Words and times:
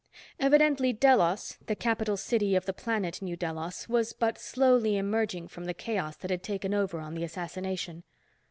Evidently 0.39 0.91
Delos, 0.91 1.59
the 1.67 1.75
capital 1.75 2.17
city 2.17 2.55
of 2.55 2.65
the 2.65 2.73
planet 2.73 3.21
New 3.21 3.35
Delos, 3.35 3.87
was 3.87 4.13
but 4.13 4.39
slowly 4.39 4.97
emerging 4.97 5.47
from 5.47 5.65
the 5.65 5.75
chaos 5.75 6.15
that 6.15 6.31
had 6.31 6.41
taken 6.41 6.73
over 6.73 6.99
on 6.99 7.13
the 7.13 7.23
assassination. 7.23 8.03